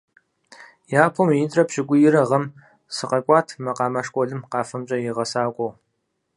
Япэу 1.03 1.27
минитӀрэ 1.27 1.63
пщӀыкӀуирэ 1.67 2.21
гъэм 2.29 2.43
сыкъэкӀуат 2.95 3.47
макъамэ 3.63 4.01
школым 4.07 4.41
къафэмкӀэ 4.51 4.97
и 5.09 5.11
гъэсакӀуэу. 5.15 5.71